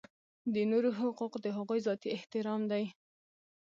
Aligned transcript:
د 0.53 0.55
نورو 0.71 0.89
حقوق 0.99 1.33
د 1.39 1.45
هغوی 1.57 1.79
ذاتي 1.87 2.09
احترام 2.17 2.61
دی. 2.71 2.85